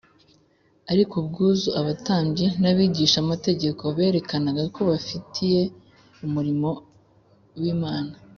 [0.91, 5.61] ariko ubwuzu abatambyi n’abigishamategeko berekanaga ko bafitiye
[6.25, 6.69] umurimo
[7.61, 8.13] w’imana,